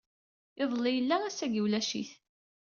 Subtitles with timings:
[0.61, 2.11] Iḍelli yella, ass-agi ulac-it.